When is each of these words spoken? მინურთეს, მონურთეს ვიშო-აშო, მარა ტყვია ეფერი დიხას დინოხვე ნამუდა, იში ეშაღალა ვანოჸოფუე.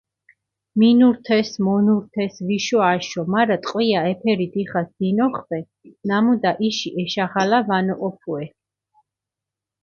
მინურთეს, 0.79 1.49
მონურთეს 1.65 2.33
ვიშო-აშო, 2.47 3.21
მარა 3.31 3.57
ტყვია 3.63 3.99
ეფერი 4.11 4.47
დიხას 4.53 4.89
დინოხვე 4.99 5.59
ნამუდა, 6.09 6.51
იში 6.69 6.89
ეშაღალა 7.03 7.59
ვანოჸოფუე. 7.67 8.45